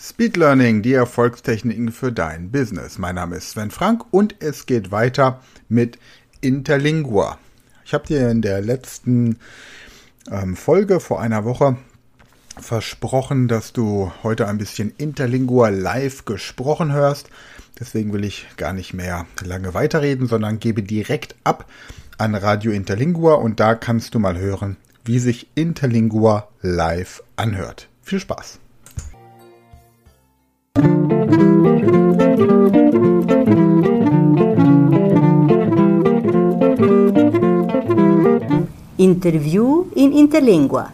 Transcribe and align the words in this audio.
Speed 0.00 0.36
Learning, 0.36 0.82
die 0.82 0.92
Erfolgstechniken 0.92 1.90
für 1.90 2.12
dein 2.12 2.52
Business. 2.52 2.98
Mein 2.98 3.16
Name 3.16 3.34
ist 3.34 3.50
Sven 3.50 3.72
Frank 3.72 4.04
und 4.12 4.36
es 4.38 4.66
geht 4.66 4.92
weiter 4.92 5.40
mit 5.68 5.98
Interlingua. 6.40 7.36
Ich 7.84 7.94
habe 7.94 8.06
dir 8.06 8.30
in 8.30 8.40
der 8.40 8.60
letzten 8.60 9.40
ähm, 10.30 10.54
Folge 10.54 11.00
vor 11.00 11.20
einer 11.20 11.44
Woche 11.44 11.78
versprochen, 12.60 13.48
dass 13.48 13.72
du 13.72 14.12
heute 14.22 14.46
ein 14.46 14.58
bisschen 14.58 14.94
Interlingua 14.98 15.70
live 15.70 16.24
gesprochen 16.24 16.92
hörst. 16.92 17.28
Deswegen 17.80 18.12
will 18.12 18.22
ich 18.22 18.46
gar 18.56 18.72
nicht 18.72 18.94
mehr 18.94 19.26
lange 19.44 19.74
weiterreden, 19.74 20.28
sondern 20.28 20.60
gebe 20.60 20.84
direkt 20.84 21.34
ab 21.42 21.68
an 22.18 22.36
Radio 22.36 22.70
Interlingua 22.70 23.34
und 23.34 23.58
da 23.58 23.74
kannst 23.74 24.14
du 24.14 24.20
mal 24.20 24.38
hören, 24.38 24.76
wie 25.04 25.18
sich 25.18 25.48
Interlingua 25.56 26.46
live 26.62 27.20
anhört. 27.34 27.88
Viel 28.04 28.20
Spaß! 28.20 28.60
Interview 39.08 39.88
in 39.94 40.12
Interlingua. 40.12 40.92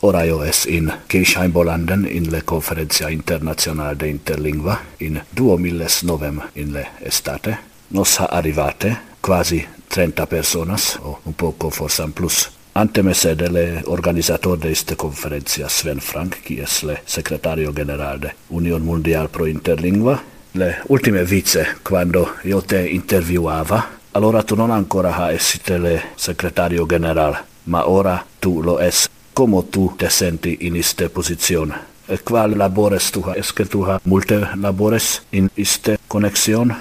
Ora 0.00 0.22
io 0.22 0.44
es 0.44 0.66
in 0.66 0.92
Kirchheim-Bolanden 1.08 2.06
in 2.06 2.30
le 2.30 2.42
Conferencia 2.44 3.08
Internazionale 3.08 3.96
de 3.96 4.06
Interlingua 4.06 4.78
in 4.98 5.20
2009 5.34 6.50
in 6.54 6.72
le 6.72 6.86
estate. 7.00 7.58
Nos 7.88 8.20
ha 8.20 8.26
arrivate 8.26 8.96
quasi 9.20 9.66
30 9.88 10.26
personas, 10.26 10.96
o 11.02 11.18
un 11.24 11.32
poco 11.32 11.70
forse 11.70 12.06
plus. 12.14 12.50
Ante 12.72 13.02
me 13.02 13.14
sede 13.14 13.50
le 13.50 13.82
organizator 13.86 14.56
de 14.56 14.70
iste 14.70 14.94
conferencia 14.94 15.68
Sven 15.68 15.98
Frank, 15.98 16.36
qui 16.44 16.60
es 16.60 16.84
le 16.84 17.00
secretario 17.04 17.72
general 17.72 18.20
de 18.20 18.32
Union 18.50 18.84
Mundial 18.84 19.28
pro 19.28 19.46
Interlingua, 19.46 20.22
le 20.52 20.76
ultime 20.86 21.24
vice 21.24 21.66
quando 21.82 22.36
io 22.44 22.62
te 22.62 22.88
interviuava 22.88 23.97
allora 24.18 24.42
tu 24.42 24.56
non 24.56 24.72
ancora 24.72 25.14
ha 25.14 25.30
essite 25.30 25.78
le 25.78 26.02
secretario 26.16 26.86
general, 26.86 27.38
ma 27.64 27.88
ora 27.88 28.26
tu 28.40 28.60
lo 28.60 28.80
es. 28.80 29.08
Como 29.32 29.62
tu 29.66 29.94
te 29.96 30.10
senti 30.10 30.66
in 30.66 30.74
iste 30.74 31.08
posizione? 31.08 31.86
E 32.08 32.18
qual 32.24 32.56
labores 32.56 33.10
tu 33.12 33.20
ha? 33.20 33.36
Es 33.36 33.52
que 33.52 33.64
tu 33.64 33.84
ha 33.84 34.00
multe 34.02 34.40
labores 34.56 35.22
in 35.30 35.48
iste 35.54 35.98
connexion? 36.08 36.74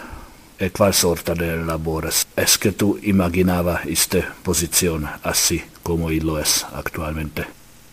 E 0.57 0.71
qual 0.71 0.93
sorta 0.95 1.35
de 1.35 1.57
labores? 1.57 2.25
Es 2.35 2.57
tu 2.75 2.97
imaginava 3.03 3.81
iste 3.85 4.25
posizione 4.41 5.07
assi? 5.21 5.61
como 5.83 6.09
lo 6.09 6.39
es 6.39 6.65
actualmente. 6.73 7.45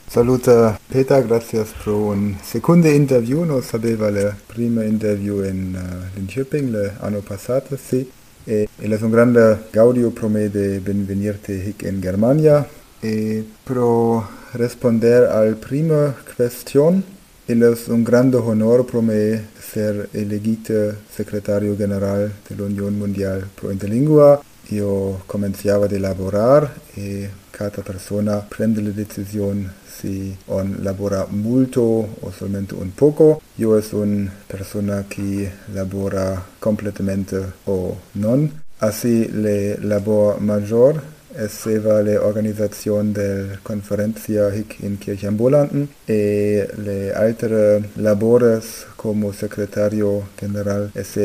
Saluta 0.08 0.80
Peter, 0.88 1.22
gracias 1.22 1.68
por 1.84 1.94
un 1.94 2.36
segundo 2.42 2.88
interview. 2.88 3.44
Nos 3.44 3.74
habeva 3.74 4.08
el 4.08 4.32
primer 4.48 4.88
interview 4.88 5.44
en 5.44 5.76
uh, 5.76 6.16
Linköping 6.16 6.74
el 6.74 6.92
año 7.02 7.20
pasado, 7.20 7.76
sí. 7.76 8.08
E, 8.46 8.68
él 8.82 8.92
es 8.92 9.02
un 9.02 9.10
grande 9.10 9.58
gaudio 9.72 10.10
pro 10.10 10.28
me 10.28 10.48
de 10.50 10.78
venirte 10.80 11.54
hic 11.54 11.84
en 11.84 12.02
Germania. 12.02 12.66
E 13.02 13.44
pro 13.64 14.24
responder 14.52 15.24
al 15.24 15.56
prima 15.56 16.14
cuestión, 16.36 17.04
él 17.48 17.62
es 17.62 17.88
un 17.88 18.04
grande 18.04 18.36
honor 18.38 18.86
pro 18.86 19.02
me 19.02 19.40
ser 19.60 20.08
elegite 20.12 20.94
secretario 21.14 21.76
general 21.76 22.32
de 22.48 22.56
la 22.56 22.64
Unión 22.64 22.98
Mundial 22.98 23.46
pro 23.54 23.72
Interlingua. 23.72 24.42
Io 24.70 25.22
cominciava 25.26 25.86
a 25.86 25.98
lavorare 25.98 26.70
e 26.94 27.30
cada 27.50 27.82
persona 27.82 28.44
prende 28.48 28.80
la 28.80 28.90
decisión 28.90 29.70
si 29.86 30.36
on 30.46 30.78
labora 30.82 31.26
mucho 31.30 31.82
o 31.82 32.32
solamente 32.36 32.74
un 32.74 32.90
poco. 32.90 33.40
Yo 33.56 33.78
es 33.78 33.92
una 33.92 34.32
persona 34.46 35.04
que 35.08 35.52
labora 35.72 36.44
completamente 36.58 37.36
o 37.66 37.96
non. 38.14 38.62
Así 38.80 39.26
le 39.28 39.78
labor 39.78 40.40
mayor 40.40 41.00
es 41.36 41.66
la 41.66 42.20
organización 42.20 43.12
de 43.12 43.58
conferencia 43.62 44.48
en 44.82 44.96
Kirchenbolanden 44.98 45.88
y 46.06 46.62
le 46.80 47.12
altere 47.14 47.84
labores 47.96 48.86
como 48.96 49.32
secretario 49.32 50.22
general 50.38 50.90
es 50.94 51.16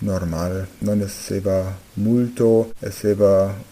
normal. 0.00 0.68
No 0.80 0.92
es 0.92 1.30
multo, 1.96 2.70
es 2.80 3.04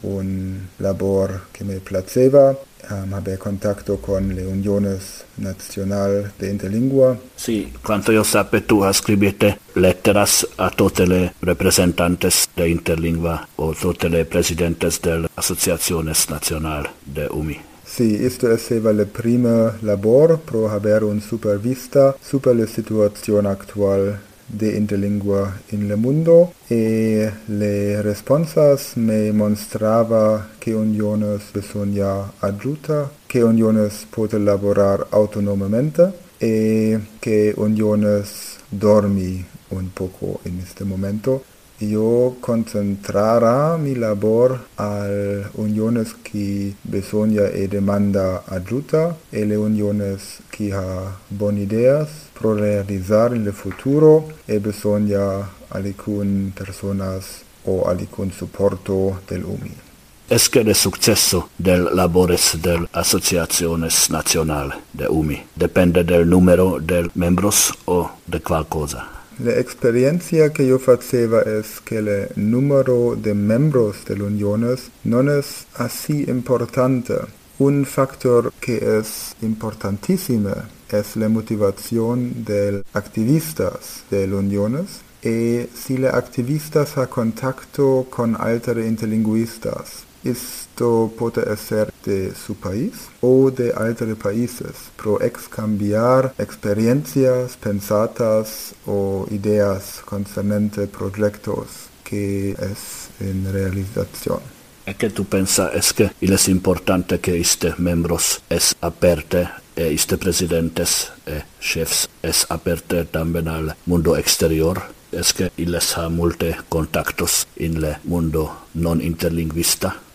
un 0.02 0.68
labor 0.78 1.42
que 1.52 1.64
me 1.64 1.80
placeva 1.80 2.56
um, 2.90 3.12
habe 3.12 3.36
contacto 3.36 3.98
con 3.98 4.28
le 4.28 4.44
uniones 4.44 5.24
nacional 5.34 6.32
de 6.36 6.48
interlingua. 6.48 7.18
Sì, 7.34 7.72
quanto 7.82 8.12
io 8.12 8.22
sape 8.22 8.64
tu 8.64 8.80
ha 8.80 8.92
scribite 8.92 9.58
letteras 9.74 10.46
a 10.56 10.70
tutte 10.70 11.06
le 11.06 11.34
representantes 11.40 12.46
de 12.54 12.68
interlingua 12.68 13.46
o 13.56 13.74
tutte 13.74 14.08
le 14.08 14.24
presidentes 14.24 15.00
del 15.00 15.28
Associaciones 15.34 16.28
Nacional 16.28 16.88
de 17.04 17.28
UMI. 17.30 17.66
Sì, 17.84 18.22
esto 18.22 18.50
es 18.52 18.70
la 18.70 19.04
prima 19.06 19.74
labor 19.80 20.38
pro 20.38 20.68
haber 20.68 21.02
un 21.02 21.20
supervista 21.20 22.14
super 22.20 22.54
la 22.54 22.66
situazione 22.66 23.48
actual 23.48 24.20
de 24.48 24.76
interlingua 24.76 25.60
in 25.68 25.86
le 25.86 25.94
mundo 25.94 26.54
e 26.66 27.30
le 27.44 28.00
responsas 28.02 28.94
me 28.94 29.30
mostrava 29.30 30.48
che 30.58 30.72
uniones 30.72 31.50
bisogna 31.52 32.32
aggiuta, 32.38 33.10
che 33.26 33.42
uniones 33.42 34.06
pote 34.08 34.38
laborar 34.38 35.06
autonomamente 35.10 36.26
e 36.38 36.98
che 37.18 37.52
uniones 37.56 38.56
dormi 38.68 39.44
un 39.68 39.92
poco 39.92 40.40
in 40.44 40.60
este 40.62 40.84
momento. 40.84 41.44
Io 41.80 42.36
concentrara 42.40 43.76
mi 43.76 43.94
labor 43.94 44.66
al 44.74 45.48
uniones 45.54 46.16
qui 46.28 46.74
bisogna 46.82 47.46
e 47.50 47.68
demanda 47.68 48.42
aggiuta 48.46 49.16
e 49.30 49.44
le 49.44 49.54
uniones 49.54 50.40
qui 50.50 50.72
ha 50.72 51.16
bon 51.28 51.56
ideas 51.56 52.08
pro 52.32 52.54
realizar 52.54 53.32
in 53.32 53.44
le 53.44 53.52
futuro 53.52 54.32
e 54.44 54.58
bisogna 54.58 55.48
alicun 55.68 56.50
personas 56.52 57.44
o 57.64 57.84
alicun 57.84 58.32
supporto 58.32 59.20
del 59.28 59.44
UMI. 59.44 59.86
Es 60.28 60.48
que 60.48 60.60
el 60.60 60.74
successo 60.74 61.48
del 61.56 61.94
labores 61.94 62.58
del 62.60 62.88
Asociaciones 62.92 64.10
Nacional 64.10 64.74
de 64.92 65.06
UMI 65.08 65.46
depende 65.54 66.02
del 66.02 66.28
número 66.28 66.80
de 66.80 67.08
membros 67.14 67.72
o 67.86 68.10
de 68.26 68.40
qualcosa? 68.40 69.17
La 69.38 69.52
experiencia 69.52 70.52
que 70.52 70.66
yo 70.66 70.80
faceva 70.80 71.42
es 71.42 71.80
que 71.80 71.98
el 71.98 72.28
número 72.34 73.14
de 73.14 73.34
membros 73.34 74.04
de 74.04 74.20
uniones 74.20 74.90
non 75.04 75.30
es 75.30 75.70
así 75.78 76.26
importante. 76.26 77.14
Un 77.62 77.86
factor 77.86 78.50
que 78.58 78.98
es 78.98 79.38
importantísimo 79.40 80.58
es 80.90 81.14
la 81.14 81.28
motivación 81.28 82.42
de 82.44 82.82
activistas 82.94 84.02
de 84.10 84.26
las 84.26 84.40
uniones 84.40 85.06
y 85.22 85.70
si 85.70 85.98
los 85.98 86.12
activistas 86.14 86.98
ha 86.98 87.06
contacto 87.06 88.08
con 88.10 88.34
altere 88.34 88.88
interlingüistas. 88.88 90.02
Esto 90.28 91.10
puede 91.18 91.56
ser 91.56 91.90
de 92.04 92.34
su 92.34 92.54
país 92.54 92.92
o 93.22 93.50
de 93.50 93.72
altere 93.72 94.14
países, 94.14 94.74
pro 95.00 95.18
excambiar 95.22 96.34
experiencias 96.36 97.56
pensadas 97.56 98.74
o 98.84 99.26
ideas 99.30 100.02
concernentes 100.04 100.86
proyectos 100.90 101.88
que 102.04 102.50
es 102.50 103.08
en 103.20 103.50
realización. 103.50 104.40
¿Es 104.84 104.96
que 104.96 105.08
tú 105.08 105.24
piensas 105.24 105.74
es 105.74 105.94
que 105.94 106.10
es 106.20 106.48
importante 106.48 107.20
que 107.20 107.40
este 107.40 107.74
miembros 107.78 108.42
es 108.50 108.76
aperte 108.82 109.48
e 109.76 109.92
iste 109.92 110.18
presidentes 110.18 111.10
e 111.24 111.44
chefs 111.60 112.08
es 112.22 112.46
aperte 112.50 113.04
también 113.06 113.48
al 113.48 113.76
mundo 113.86 114.16
exterior 114.16 114.82
es 115.12 115.32
que 115.32 115.52
illes 115.56 115.96
ha 115.96 116.08
multe 116.08 116.56
contactos 116.68 117.46
in 117.56 117.80
le 117.80 117.96
mundo 118.04 118.68
non 118.74 119.00
interlingvista 119.00 120.07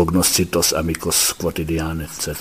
cognoscitos 0.00 0.72
amicos 0.72 1.34
quotidiani 1.38 2.04
etc 2.04 2.32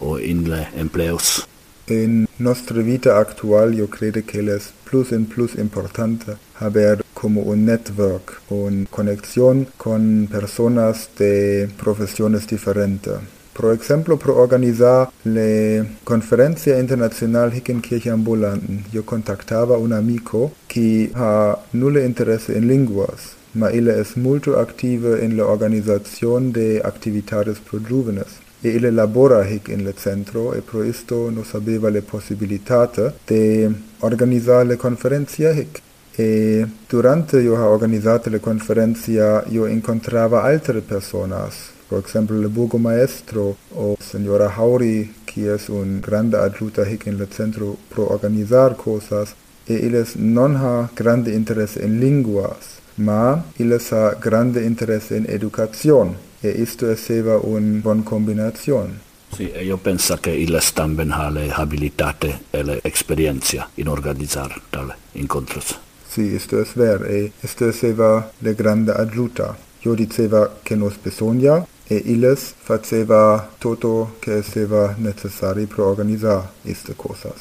o 0.00 0.18
in 0.18 0.50
le 0.50 0.68
empleos. 0.76 1.48
En 1.86 2.28
nuestra 2.38 2.82
vida 2.82 3.18
actual 3.18 3.74
yo 3.74 3.88
creo 3.88 4.12
que 4.12 4.40
es 4.56 4.74
plus 4.84 5.12
en 5.12 5.24
plus 5.24 5.54
importante 5.54 6.36
haber 6.60 7.02
como 7.14 7.40
un 7.40 7.64
network, 7.64 8.42
una 8.50 8.86
conexión 8.90 9.66
con 9.78 10.28
personas 10.30 11.08
de 11.18 11.70
profesiones 11.82 12.46
diferentes 12.46 13.14
Por 13.56 13.74
ejemplo, 13.74 14.18
pro 14.18 14.36
organizar 14.36 15.08
la 15.24 15.86
conferencia 16.04 16.78
internacional 16.78 17.50
Hickenkirche 17.50 18.10
ambulanten, 18.10 18.84
yo 18.92 19.06
contactaba 19.06 19.78
un 19.78 19.94
amigo 19.94 20.52
que 20.68 21.10
ha 21.14 21.58
nulle 21.72 22.04
interesse 22.04 22.50
en 22.58 22.68
lenguas, 22.68 23.34
ma 23.56 23.70
él 23.70 23.88
es 23.88 24.16
muy 24.16 24.40
activo 24.56 25.16
en 25.16 25.36
la 25.36 25.46
organización 25.46 26.52
de 26.52 26.80
actividades 26.84 27.58
pro 27.58 27.80
jóvenes. 27.80 28.46
e 28.62 28.68
il 28.70 28.94
labora 28.94 29.46
hic 29.46 29.68
in 29.68 29.92
centro 29.96 30.54
e 30.54 30.60
pro 30.60 30.82
isto 30.82 31.30
nos 31.30 31.54
habeva 31.54 31.88
le 31.88 32.02
possibilitate 32.02 33.12
de 33.24 33.70
organizare 34.00 34.64
le 34.64 34.76
conferenzia 34.76 35.50
hic. 35.50 35.80
E 36.18 36.66
durante 36.88 37.40
io 37.40 37.56
ha 37.56 37.68
organizzate 37.68 38.30
le 38.30 38.40
conferenzia 38.40 39.44
io 39.48 39.66
incontrava 39.66 40.42
altre 40.42 40.80
personas, 40.80 41.54
per 41.86 42.02
esempio 42.04 42.36
le 42.36 42.48
burgomaestro 42.48 43.56
o 43.74 43.96
signora 44.00 44.52
Hauri, 44.56 45.14
qui 45.26 45.46
es 45.46 45.68
un 45.68 46.00
grande 46.00 46.38
adjuta 46.38 46.86
hic 46.86 47.04
in 47.06 47.18
le 47.18 47.28
centro 47.28 47.76
pro 47.88 48.10
organizar 48.10 48.74
cosas, 48.74 49.34
e 49.66 49.74
illes 49.74 50.14
non 50.14 50.56
ha 50.56 50.88
grande 50.94 51.32
interesse 51.32 51.82
in 51.82 51.98
linguas, 51.98 52.75
ma 52.96 53.42
illes 53.56 53.92
ha 53.92 54.14
grande 54.14 54.62
interesse 54.62 55.16
in 55.16 55.24
educazione, 55.26 56.14
e 56.40 56.48
isto 56.48 56.88
esseva 56.90 57.36
un 57.36 57.80
bon 57.80 58.02
combinazione. 58.02 59.00
Sì, 59.32 59.50
e 59.50 59.64
io 59.64 59.76
penso 59.76 60.16
che 60.16 60.30
illes 60.30 60.72
tamben 60.72 61.10
ha 61.10 61.28
le 61.28 61.50
abilitate 61.50 62.44
e 62.50 62.62
le 62.62 62.78
esperienza 62.82 63.68
in 63.74 63.88
organizzar 63.88 64.60
tale 64.70 64.96
incontros. 65.12 65.78
Sì, 66.06 66.34
isto 66.34 66.60
es 66.60 66.74
ver, 66.74 67.04
e 67.04 67.32
isto 67.40 67.68
esseva 67.68 68.30
le 68.38 68.54
grande 68.54 68.92
adjuta. 68.92 69.56
Io 69.80 69.94
diceva 69.94 70.58
che 70.62 70.74
nos 70.74 70.96
besogna, 70.96 71.66
e 71.88 72.02
illes 72.06 72.54
faceva 72.56 73.48
toto 73.58 74.16
che 74.18 74.38
esseva 74.38 74.94
necessari 74.98 75.66
pro 75.66 75.86
organizzar 75.86 76.50
iste 76.62 76.94
cosas. 76.96 77.34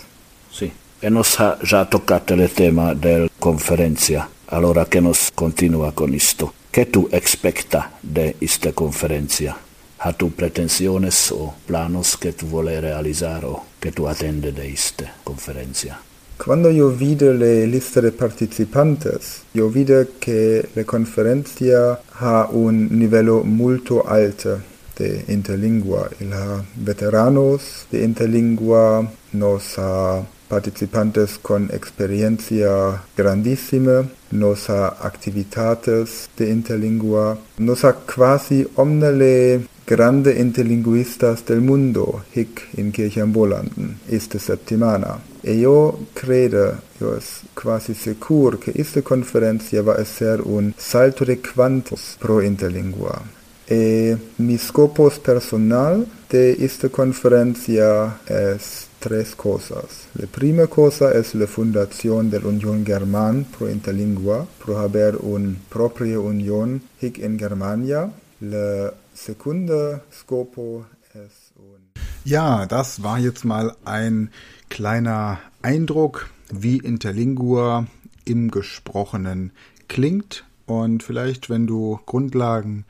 Sì, 0.50 0.72
e 1.00 1.10
nos 1.10 1.40
ha 1.40 1.58
già 1.62 1.86
toccato 1.86 2.34
il 2.34 2.52
tema 2.52 2.94
del 2.94 3.30
conferenzia, 3.40 4.30
allora 4.56 4.86
che 4.86 5.02
nos 5.02 5.32
continua 5.34 5.92
con 5.92 6.14
isto. 6.14 6.54
Che 6.70 6.90
tu 6.90 7.08
expecta 7.12 7.92
de 8.00 8.36
iste 8.40 8.74
conferenzia? 8.74 9.58
Ha 9.98 10.14
tu 10.14 10.34
pretensiones 10.34 11.32
o 11.32 11.54
planos 11.66 12.18
che 12.18 12.34
tu 12.34 12.46
vuole 12.46 12.80
realizar 12.80 13.44
o 13.44 13.66
che 13.80 13.92
tu 13.92 14.04
attende 14.04 14.54
de 14.54 14.66
iste 14.66 15.12
conferenzia? 15.24 16.00
Quando 16.38 16.70
io 16.70 16.88
vide 16.88 17.34
le 17.34 17.66
liste 17.66 18.00
de 18.00 18.12
participantes, 18.12 19.44
io 19.52 19.68
vide 19.68 20.14
che 20.20 20.70
le 20.72 20.84
conferenzia 20.86 22.02
ha 22.10 22.48
un 22.52 22.88
livello 22.92 23.44
molto 23.44 24.04
alto 24.04 24.62
de 24.96 25.24
interlingua. 25.28 26.10
Il 26.20 26.32
ha 26.32 26.64
veteranos 26.74 27.86
de 27.90 28.04
interlingua, 28.04 29.06
nos 29.32 29.78
ha 29.78 30.24
participantes 30.48 31.38
con 31.42 31.70
experiencia 31.72 33.02
grandissime, 33.16 34.10
nos 34.32 34.70
ha 34.70 34.88
activitates 34.88 36.30
de 36.38 36.50
interlingua, 36.50 37.38
nos 37.58 37.84
ha 37.84 37.94
quasi 37.94 38.68
omne 38.76 39.12
le 39.12 39.68
grande 39.86 40.34
interlinguistas 40.40 41.46
del 41.46 41.62
mundo 41.62 42.24
hic 42.34 42.70
in 42.78 42.92
Kirchenbolanden 42.92 44.00
iste 44.08 44.40
septimana. 44.40 45.22
E 45.42 45.54
io 45.54 46.08
credo, 46.14 46.82
io 47.00 47.16
es 47.16 47.44
quasi 47.54 47.94
secur, 47.94 48.58
che 48.58 48.72
iste 48.74 49.04
conferencia 49.04 49.84
va 49.84 49.94
a 49.94 50.06
ser 50.06 50.42
un 50.42 50.74
salto 50.76 51.24
de 51.24 51.40
quantos 51.40 52.16
pro 52.18 52.42
interlingua. 52.42 53.22
E 53.68 54.18
mi 54.38 54.58
scopos 54.58 55.20
personal 55.20 56.06
de 56.30 56.56
iste 56.58 56.90
conferencia 56.90 58.20
es 58.26 58.88
tres 59.06 59.36
cosas. 59.36 60.08
La 60.16 60.26
prima 60.26 60.66
cosa 60.66 61.12
es 61.12 61.36
la 61.36 61.46
fundación 61.46 62.32
de 62.32 62.40
la 62.40 62.48
Unión 62.48 62.84
German 62.84 63.46
pro 63.56 63.70
Interlingua, 63.70 64.48
pro 64.58 64.80
haber 64.80 65.18
un 65.18 65.60
propria 65.70 66.20
unión 66.20 66.82
hic 67.00 67.20
in 67.20 67.38
Germania. 67.38 68.12
La 68.42 68.92
segunda 69.14 70.02
scopo 70.12 70.88
es 71.14 71.52
un... 71.56 71.92
Ja, 72.24 72.66
das 72.66 73.04
war 73.04 73.20
jetzt 73.20 73.46
mal 73.46 73.76
ein 73.86 74.32
kleiner 74.70 75.40
Eindruck, 75.62 76.28
wie 76.50 76.78
Interlingua 76.78 77.86
im 78.26 78.50
Gesprochenen 78.50 79.52
klingt. 79.88 80.46
Und 80.66 81.04
vielleicht, 81.04 81.52
wenn 81.52 81.68
du 81.68 82.00
Grundlagen 82.08 82.86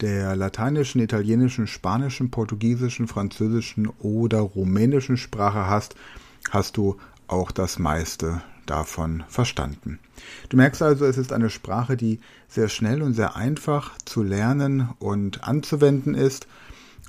der 0.00 0.36
lateinischen, 0.36 1.00
italienischen, 1.00 1.66
spanischen, 1.66 2.30
portugiesischen, 2.30 3.08
französischen 3.08 3.88
oder 3.98 4.40
rumänischen 4.40 5.16
Sprache 5.16 5.66
hast, 5.66 5.94
hast 6.50 6.76
du 6.76 6.96
auch 7.26 7.50
das 7.52 7.78
meiste 7.78 8.42
davon 8.66 9.24
verstanden. 9.28 9.98
Du 10.48 10.56
merkst 10.56 10.82
also, 10.82 11.04
es 11.04 11.18
ist 11.18 11.32
eine 11.32 11.50
Sprache, 11.50 11.96
die 11.96 12.20
sehr 12.48 12.68
schnell 12.68 13.02
und 13.02 13.14
sehr 13.14 13.36
einfach 13.36 13.98
zu 14.04 14.22
lernen 14.22 14.90
und 14.98 15.44
anzuwenden 15.44 16.14
ist. 16.14 16.46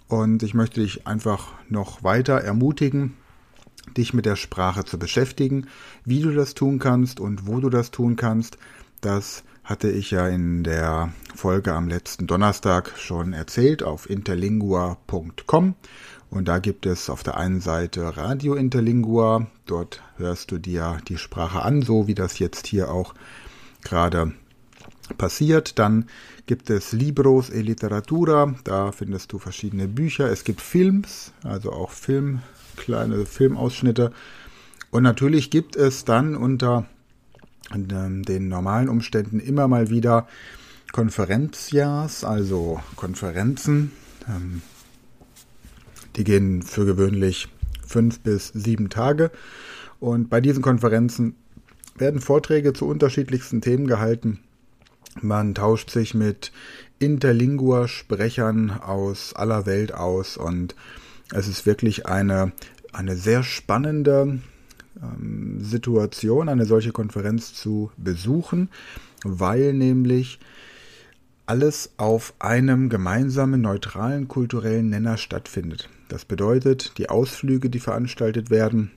Und 0.07 0.43
ich 0.43 0.53
möchte 0.53 0.81
dich 0.81 1.07
einfach 1.07 1.53
noch 1.69 2.03
weiter 2.03 2.41
ermutigen, 2.41 3.15
dich 3.95 4.13
mit 4.13 4.25
der 4.25 4.35
Sprache 4.35 4.83
zu 4.85 4.99
beschäftigen, 4.99 5.67
wie 6.03 6.21
du 6.21 6.31
das 6.33 6.53
tun 6.53 6.79
kannst 6.79 7.19
und 7.19 7.47
wo 7.47 7.59
du 7.59 7.69
das 7.69 7.91
tun 7.91 8.15
kannst. 8.15 8.57
Das 9.01 9.43
hatte 9.71 9.89
ich 9.89 10.11
ja 10.11 10.27
in 10.27 10.65
der 10.65 11.13
Folge 11.33 11.71
am 11.71 11.87
letzten 11.87 12.27
Donnerstag 12.27 12.91
schon 12.97 13.31
erzählt 13.31 13.83
auf 13.83 14.09
interlingua.com. 14.09 15.75
Und 16.29 16.47
da 16.49 16.59
gibt 16.59 16.85
es 16.85 17.09
auf 17.09 17.23
der 17.23 17.37
einen 17.37 17.61
Seite 17.61 18.17
Radio 18.17 18.55
Interlingua. 18.55 19.47
Dort 19.65 20.03
hörst 20.17 20.51
du 20.51 20.57
dir 20.57 20.97
die 21.07 21.17
Sprache 21.17 21.61
an, 21.61 21.83
so 21.83 22.05
wie 22.07 22.15
das 22.15 22.37
jetzt 22.37 22.67
hier 22.67 22.91
auch 22.91 23.13
gerade 23.81 24.33
passiert. 25.17 25.79
Dann 25.79 26.09
gibt 26.47 26.69
es 26.69 26.91
Libros 26.91 27.49
e 27.49 27.61
Literatura. 27.61 28.53
Da 28.65 28.91
findest 28.91 29.31
du 29.31 29.39
verschiedene 29.39 29.87
Bücher. 29.87 30.29
Es 30.29 30.43
gibt 30.43 30.59
Films, 30.59 31.31
also 31.45 31.71
auch 31.71 31.91
Film, 31.91 32.41
kleine 32.75 33.25
Filmausschnitte. 33.25 34.11
Und 34.89 35.03
natürlich 35.03 35.49
gibt 35.49 35.77
es 35.77 36.03
dann 36.03 36.35
unter 36.35 36.87
den 37.73 38.47
normalen 38.47 38.89
Umständen 38.89 39.39
immer 39.39 39.67
mal 39.67 39.89
wieder 39.89 40.27
Konferenzjahrs, 40.91 42.23
also 42.23 42.81
Konferenzen. 42.95 43.91
Ähm, 44.27 44.61
die 46.15 46.23
gehen 46.23 46.61
für 46.61 46.85
gewöhnlich 46.85 47.47
fünf 47.85 48.19
bis 48.19 48.49
sieben 48.49 48.89
Tage. 48.89 49.31
Und 49.99 50.29
bei 50.29 50.41
diesen 50.41 50.61
Konferenzen 50.61 51.35
werden 51.95 52.21
Vorträge 52.21 52.73
zu 52.73 52.87
unterschiedlichsten 52.87 53.61
Themen 53.61 53.87
gehalten. 53.87 54.39
Man 55.21 55.55
tauscht 55.55 55.89
sich 55.89 56.13
mit 56.13 56.51
Interlingua-Sprechern 56.99 58.71
aus 58.71 59.33
aller 59.35 59.65
Welt 59.65 59.93
aus 59.93 60.37
und 60.37 60.75
es 61.33 61.47
ist 61.47 61.65
wirklich 61.65 62.05
eine, 62.05 62.51
eine 62.93 63.15
sehr 63.15 63.43
spannende 63.43 64.39
ähm, 65.01 65.50
Situation, 65.71 66.49
eine 66.49 66.65
solche 66.65 66.91
Konferenz 66.91 67.53
zu 67.53 67.91
besuchen, 67.97 68.69
weil 69.23 69.73
nämlich 69.73 70.39
alles 71.45 71.91
auf 71.97 72.33
einem 72.39 72.89
gemeinsamen 72.89 73.61
neutralen 73.61 74.27
kulturellen 74.27 74.89
Nenner 74.89 75.17
stattfindet. 75.17 75.89
Das 76.07 76.25
bedeutet, 76.25 76.97
die 76.97 77.09
Ausflüge, 77.09 77.69
die 77.69 77.79
veranstaltet 77.79 78.49
werden, 78.49 78.91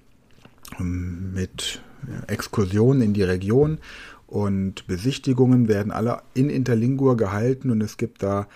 ähm, 0.78 1.32
mit 1.32 1.82
Exkursionen 2.26 3.02
in 3.02 3.14
die 3.14 3.22
Region 3.22 3.78
und 4.26 4.86
Besichtigungen 4.86 5.68
werden 5.68 5.92
alle 5.92 6.22
in 6.34 6.50
Interlingua 6.50 7.14
gehalten 7.14 7.70
und 7.70 7.80
es 7.80 7.96
gibt 7.96 8.22
da 8.22 8.46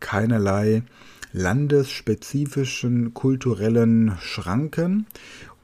keinerlei 0.00 0.82
landesspezifischen 1.32 3.14
kulturellen 3.14 4.16
Schranken 4.20 5.06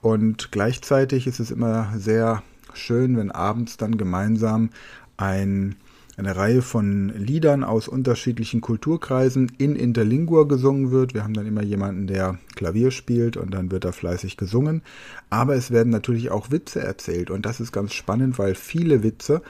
und 0.01 0.53
gleichzeitig 0.53 1.27
ist 1.27 1.41
es 1.41 1.51
immer 1.51 1.93
sehr 1.97 2.43
schön, 2.75 3.17
wenn 3.17 3.31
abends 3.31 3.77
dann 3.77 3.99
gemeinsam 3.99 4.71
ein, 5.17 5.77
eine 6.17 6.37
Reihe 6.37 6.63
von 6.63 7.09
Liedern 7.11 7.65
aus 7.65 7.89
unterschiedlichen 7.89 8.61
Kulturkreisen 8.61 9.51
in 9.59 9.75
Interlingua 9.75 10.45
gesungen 10.45 10.91
wird. 10.91 11.15
Wir 11.15 11.25
haben 11.25 11.35
dann 11.35 11.47
immer 11.47 11.63
jemanden, 11.63 12.07
der 12.07 12.39
Klavier 12.55 12.91
spielt 12.91 13.37
und 13.37 13.53
dann 13.53 13.71
wird 13.71 13.85
da 13.85 13.93
fleißig 13.93 14.37
gesungen. 14.37 14.83
Aber 15.31 15.55
es 15.55 15.71
werden 15.71 15.91
natürlich 15.91 16.31
auch 16.31 16.51
Witze 16.51 16.81
erzählt 16.81 17.31
und 17.31 17.47
das 17.47 17.61
ist 17.61 17.73
ganz 17.73 17.93
spannend, 17.93 18.39
weil 18.39 18.55
viele 18.55 19.03
Witze 19.03 19.43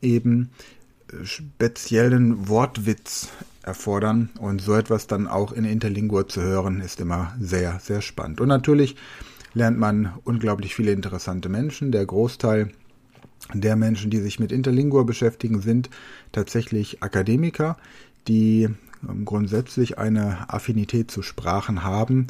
eben 0.00 0.50
speziellen 1.24 2.48
Wortwitz 2.48 3.28
erfordern 3.62 4.30
und 4.40 4.60
so 4.60 4.74
etwas 4.74 5.06
dann 5.06 5.28
auch 5.28 5.52
in 5.52 5.64
Interlingua 5.64 6.26
zu 6.26 6.42
hören, 6.42 6.80
ist 6.80 7.00
immer 7.00 7.34
sehr, 7.38 7.78
sehr 7.80 8.00
spannend. 8.00 8.40
Und 8.40 8.48
natürlich 8.48 8.96
lernt 9.54 9.78
man 9.78 10.12
unglaublich 10.24 10.74
viele 10.74 10.92
interessante 10.92 11.48
Menschen. 11.48 11.92
Der 11.92 12.04
Großteil 12.06 12.70
der 13.52 13.76
Menschen, 13.76 14.10
die 14.10 14.20
sich 14.20 14.38
mit 14.38 14.52
Interlingua 14.52 15.02
beschäftigen, 15.02 15.60
sind 15.60 15.90
tatsächlich 16.30 17.02
Akademiker, 17.02 17.76
die 18.28 18.68
ähm, 19.08 19.24
grundsätzlich 19.24 19.98
eine 19.98 20.48
Affinität 20.48 21.10
zu 21.10 21.22
Sprachen 21.22 21.82
haben 21.82 22.28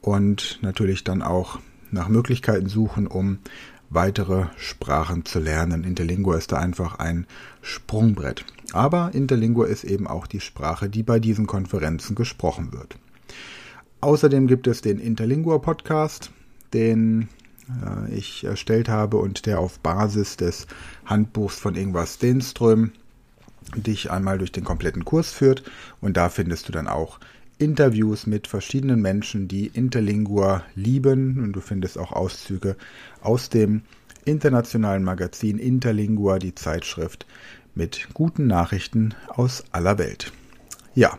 und 0.00 0.58
natürlich 0.62 1.04
dann 1.04 1.22
auch 1.22 1.58
nach 1.90 2.08
Möglichkeiten 2.08 2.68
suchen, 2.68 3.06
um 3.06 3.38
weitere 3.90 4.46
Sprachen 4.56 5.24
zu 5.24 5.38
lernen. 5.38 5.84
Interlingua 5.84 6.36
ist 6.36 6.52
da 6.52 6.56
einfach 6.58 6.98
ein 6.98 7.26
Sprungbrett. 7.60 8.44
Aber 8.72 9.10
Interlingua 9.12 9.66
ist 9.66 9.84
eben 9.84 10.06
auch 10.06 10.26
die 10.26 10.40
Sprache, 10.40 10.88
die 10.88 11.02
bei 11.02 11.20
diesen 11.20 11.46
Konferenzen 11.46 12.14
gesprochen 12.14 12.72
wird. 12.72 12.96
Außerdem 14.00 14.46
gibt 14.46 14.66
es 14.66 14.80
den 14.80 14.98
Interlingua 14.98 15.58
Podcast, 15.58 16.30
den 16.72 17.28
äh, 17.84 18.14
ich 18.14 18.44
erstellt 18.44 18.88
habe 18.88 19.18
und 19.18 19.46
der 19.46 19.60
auf 19.60 19.78
Basis 19.80 20.36
des 20.36 20.66
Handbuchs 21.04 21.58
von 21.58 21.74
Ingvar 21.74 22.06
Stenström 22.06 22.92
dich 23.76 24.10
einmal 24.10 24.38
durch 24.38 24.52
den 24.52 24.64
kompletten 24.64 25.04
Kurs 25.04 25.32
führt. 25.32 25.62
Und 26.00 26.16
da 26.16 26.28
findest 26.28 26.68
du 26.68 26.72
dann 26.72 26.88
auch 26.88 27.20
Interviews 27.58 28.26
mit 28.26 28.46
verschiedenen 28.46 29.00
Menschen, 29.00 29.48
die 29.48 29.66
Interlingua 29.66 30.64
lieben. 30.74 31.38
Und 31.42 31.52
du 31.52 31.60
findest 31.60 31.98
auch 31.98 32.12
Auszüge 32.12 32.76
aus 33.20 33.48
dem 33.48 33.82
internationalen 34.24 35.04
Magazin 35.04 35.58
Interlingua, 35.58 36.38
die 36.38 36.54
Zeitschrift 36.54 37.26
mit 37.74 38.08
guten 38.14 38.46
Nachrichten 38.46 39.14
aus 39.28 39.64
aller 39.72 39.98
Welt. 39.98 40.32
Ja, 40.94 41.18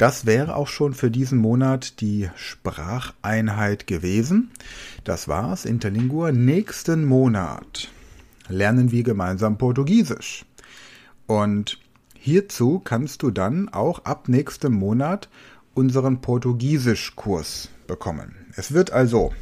das 0.00 0.24
wäre 0.24 0.56
auch 0.56 0.66
schon 0.66 0.94
für 0.94 1.10
diesen 1.10 1.36
Monat 1.36 2.00
die 2.00 2.30
Spracheinheit 2.34 3.86
gewesen. 3.86 4.50
Das 5.04 5.28
war's, 5.28 5.66
Interlingua. 5.66 6.32
Nächsten 6.32 7.04
Monat 7.04 7.90
lernen 8.48 8.92
wir 8.92 9.02
gemeinsam 9.02 9.58
Portugiesisch. 9.58 10.46
Und 11.26 11.78
hierzu 12.14 12.80
kannst 12.82 13.22
du 13.22 13.30
dann 13.30 13.68
auch 13.68 14.06
ab 14.06 14.26
nächstem 14.28 14.72
Monat 14.72 15.28
unseren 15.74 16.22
Portugiesischkurs 16.22 17.68
bekommen. 17.86 18.46
Es 18.56 18.72
wird 18.72 18.92
also 18.92 19.34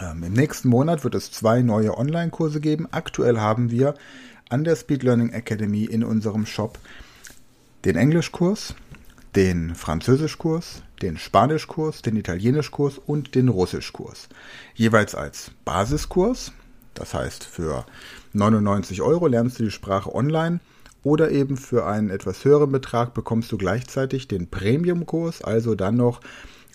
ähm, 0.00 0.22
im 0.22 0.34
nächsten 0.34 0.68
Monat 0.68 1.02
wird 1.02 1.16
es 1.16 1.32
zwei 1.32 1.62
neue 1.62 1.98
Online-Kurse 1.98 2.60
geben. 2.60 2.86
Aktuell 2.92 3.40
haben 3.40 3.72
wir 3.72 3.94
an 4.50 4.62
der 4.62 4.76
Speed 4.76 5.02
Learning 5.02 5.30
Academy 5.30 5.82
in 5.82 6.04
unserem 6.04 6.46
Shop 6.46 6.78
den 7.84 7.96
Englischkurs, 7.96 8.76
den 9.38 9.76
Französischkurs, 9.76 10.82
den 11.00 11.16
Spanischkurs, 11.16 12.02
den 12.02 12.16
Italienischkurs 12.16 12.98
und 12.98 13.36
den 13.36 13.46
Russischkurs. 13.46 14.28
Jeweils 14.74 15.14
als 15.14 15.52
Basiskurs. 15.64 16.50
Das 16.94 17.14
heißt, 17.14 17.44
für 17.44 17.86
99 18.32 19.00
Euro 19.00 19.28
lernst 19.28 19.60
du 19.60 19.62
die 19.62 19.70
Sprache 19.70 20.12
online 20.12 20.58
oder 21.04 21.30
eben 21.30 21.56
für 21.56 21.86
einen 21.86 22.10
etwas 22.10 22.44
höheren 22.44 22.72
Betrag 22.72 23.14
bekommst 23.14 23.52
du 23.52 23.58
gleichzeitig 23.58 24.26
den 24.26 24.50
Premium-Kurs, 24.50 25.42
also 25.42 25.76
dann 25.76 25.94
noch 25.94 26.20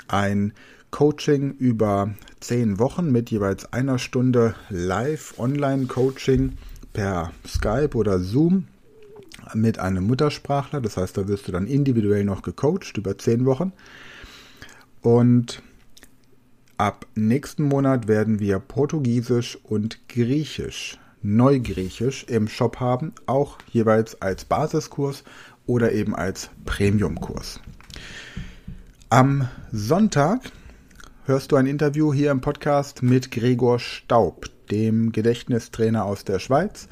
ein 0.08 0.54
Coaching 0.90 1.52
über 1.56 2.14
10 2.40 2.80
Wochen 2.80 3.12
mit 3.12 3.30
jeweils 3.30 3.74
einer 3.74 4.00
Stunde 4.00 4.56
Live-Online-Coaching 4.70 6.54
per 6.94 7.34
Skype 7.46 7.98
oder 7.98 8.20
Zoom 8.20 8.68
mit 9.54 9.80
einem 9.80 10.06
Muttersprachler. 10.06 10.82
Das 10.82 10.98
heißt, 10.98 11.18
da 11.18 11.28
wirst 11.28 11.48
du 11.48 11.52
dann 11.52 11.68
individuell 11.68 12.24
noch 12.26 12.42
gecoacht 12.42 12.98
über 12.98 13.18
10 13.18 13.46
Wochen. 13.46 13.74
Und 15.02 15.62
ab 16.78 17.06
nächsten 17.16 17.64
Monat 17.64 18.08
werden 18.08 18.40
wir 18.40 18.60
Portugiesisch 18.60 19.58
und 19.64 20.08
Griechisch 20.08 20.98
Neugriechisch 21.24 22.26
im 22.26 22.50
Shop 22.50 22.82
haben, 22.82 23.14
auch 23.26 23.58
jeweils 23.72 24.22
als 24.22 24.44
Basiskurs 24.44 25.24
oder 25.66 25.94
eben 25.94 26.14
als 26.14 26.50
Premiumkurs. 26.66 27.62
Am 29.10 29.48
Sonntag 29.72 30.42
hörst 31.26 31.52
du 31.52 31.56
ein 31.56 31.66
Interview 31.66 32.14
hier 32.14 32.30
im 32.32 32.42
Podcast 32.42 33.04
mit 33.04 33.32
Gregor 33.32 33.80
Staub, 33.80 34.50
dem 34.70 35.14
Gedächtnistrainer 35.14 36.04
aus 36.04 36.26
der 36.26 36.40
Schweiz. 36.40 36.90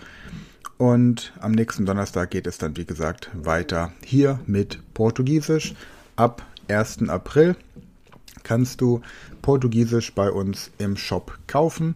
Und 0.81 1.31
am 1.39 1.51
nächsten 1.51 1.85
Donnerstag 1.85 2.31
geht 2.31 2.47
es 2.47 2.57
dann, 2.57 2.75
wie 2.75 2.85
gesagt, 2.85 3.29
weiter 3.35 3.93
hier 4.03 4.39
mit 4.47 4.79
Portugiesisch. 4.95 5.75
Ab 6.15 6.43
1. 6.69 7.07
April 7.07 7.55
kannst 8.41 8.81
du 8.81 9.01
Portugiesisch 9.43 10.15
bei 10.15 10.31
uns 10.31 10.71
im 10.79 10.97
Shop 10.97 11.37
kaufen. 11.45 11.93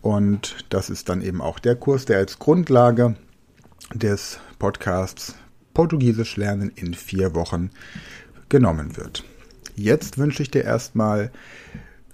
Und 0.00 0.64
das 0.70 0.88
ist 0.88 1.10
dann 1.10 1.20
eben 1.20 1.42
auch 1.42 1.58
der 1.58 1.76
Kurs, 1.76 2.06
der 2.06 2.16
als 2.16 2.38
Grundlage 2.38 3.14
des 3.92 4.38
Podcasts 4.58 5.34
Portugiesisch 5.74 6.38
lernen 6.38 6.72
in 6.74 6.94
vier 6.94 7.34
Wochen 7.34 7.72
genommen 8.48 8.96
wird. 8.96 9.22
Jetzt 9.76 10.16
wünsche 10.16 10.42
ich 10.42 10.50
dir 10.50 10.64
erstmal 10.64 11.30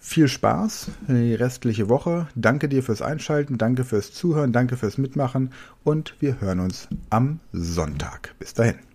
viel 0.00 0.28
Spaß 0.28 0.90
die 1.08 1.34
restliche 1.34 1.88
Woche. 1.88 2.26
Danke 2.34 2.68
dir 2.68 2.82
fürs 2.82 3.02
Einschalten, 3.02 3.58
danke 3.58 3.84
fürs 3.84 4.12
Zuhören, 4.12 4.52
danke 4.52 4.76
fürs 4.76 4.98
Mitmachen 4.98 5.52
und 5.84 6.14
wir 6.20 6.40
hören 6.40 6.60
uns 6.60 6.88
am 7.10 7.40
Sonntag. 7.52 8.34
Bis 8.38 8.54
dahin. 8.54 8.89